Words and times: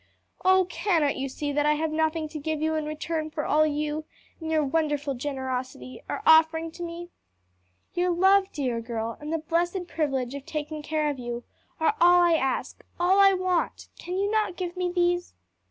Oh 0.43 0.65
cannot 0.65 1.15
you 1.15 1.29
see 1.29 1.51
that 1.51 1.67
I 1.67 1.73
have 1.75 1.91
nothing 1.91 2.27
to 2.29 2.39
give 2.39 2.59
you 2.59 2.73
in 2.73 2.85
return 2.87 3.29
for 3.29 3.45
all 3.45 3.67
you 3.67 4.05
in 4.41 4.49
your 4.49 4.65
wonderful 4.65 5.13
generosity 5.13 6.01
are 6.09 6.23
offering 6.25 6.71
to 6.71 6.81
me?" 6.81 7.11
"Your 7.93 8.09
love, 8.09 8.51
dear 8.51 8.81
girl, 8.81 9.15
and 9.21 9.31
the 9.31 9.37
blessed 9.37 9.85
privilege 9.87 10.33
of 10.33 10.43
taking 10.43 10.81
care 10.81 11.11
of 11.11 11.19
you, 11.19 11.43
are 11.79 11.93
all 12.01 12.23
I 12.23 12.33
ask, 12.33 12.83
all 12.99 13.19
I 13.19 13.33
want 13.33 13.89
can 13.99 14.15
you 14.17 14.31
not 14.31 14.55
give 14.57 14.75
me 14.75 14.91
these?" 14.91 15.35